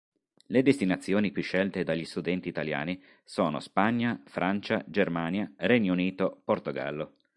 Le 0.47 0.63
destinazioni 0.63 1.29
più 1.29 1.43
scelte 1.43 1.83
dagli 1.83 2.05
studenti 2.05 2.49
italiani 2.49 2.99
sono 3.23 3.59
Spagna, 3.59 4.19
Francia, 4.25 4.83
Germania, 4.87 5.53
Regno 5.57 5.93
Unito, 5.93 6.41
Portogallo. 6.43 7.17